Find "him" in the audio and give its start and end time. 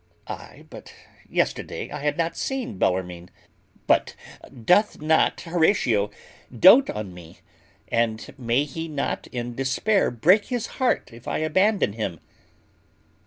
11.93-12.19